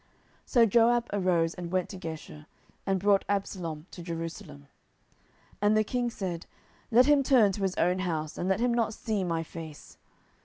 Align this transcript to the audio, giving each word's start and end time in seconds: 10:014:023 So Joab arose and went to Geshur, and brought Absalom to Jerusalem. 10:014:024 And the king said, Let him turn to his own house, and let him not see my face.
10:014:023 0.47 0.47
So 0.49 0.65
Joab 0.65 1.07
arose 1.13 1.53
and 1.53 1.71
went 1.71 1.87
to 1.89 1.97
Geshur, 1.99 2.47
and 2.87 2.99
brought 2.99 3.23
Absalom 3.29 3.85
to 3.91 4.01
Jerusalem. 4.01 4.61
10:014:024 5.61 5.61
And 5.61 5.77
the 5.77 5.83
king 5.83 6.09
said, 6.09 6.45
Let 6.89 7.05
him 7.05 7.21
turn 7.21 7.51
to 7.51 7.61
his 7.61 7.75
own 7.75 7.99
house, 7.99 8.35
and 8.35 8.49
let 8.49 8.59
him 8.61 8.73
not 8.73 8.95
see 8.95 9.23
my 9.23 9.43
face. 9.43 9.99